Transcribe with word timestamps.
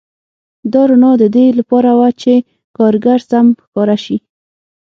دا 0.73 0.81
رڼا 0.89 1.11
د 1.21 1.23
دې 1.35 1.45
لپاره 1.59 1.89
وه 1.99 2.09
چې 2.21 2.33
کارګر 2.77 3.19
سم 3.29 3.45
ښکاره 3.63 3.97
شي 4.03 4.17